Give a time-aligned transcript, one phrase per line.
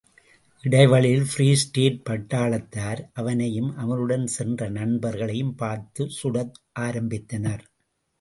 [0.63, 6.43] இடைவழியில் free state பட்டாளத்தார் அவனையும் அவனுடன் சென்ற நண்பர்களையும் பார்த்து சுட
[6.79, 7.63] ஆரம்பித்தனர்.